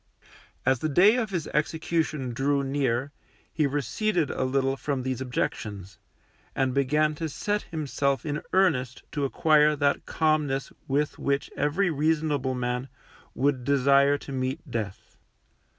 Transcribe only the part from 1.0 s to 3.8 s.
of his execution drew near, he